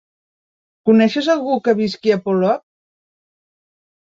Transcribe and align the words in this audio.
Coneixes 0.89 1.29
algú 1.35 1.57
que 1.67 1.75
visqui 1.81 2.15
a 2.17 2.17
Polop? 2.25 2.67